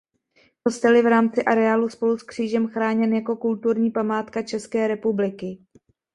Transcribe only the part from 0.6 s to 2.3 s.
Kostel je v rámci areálu spolu s